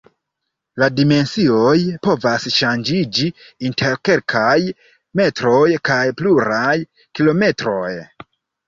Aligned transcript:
La 0.83 0.87
dimensioj 0.99 1.73
povas 2.07 2.47
ŝanĝiĝi 2.55 3.29
inter 3.71 4.01
kelkaj 4.11 4.57
metroj 5.23 5.65
kaj 5.93 6.03
pluraj 6.23 6.77
kilometroj. 6.99 7.89